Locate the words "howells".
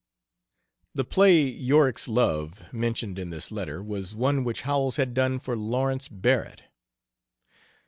4.63-4.95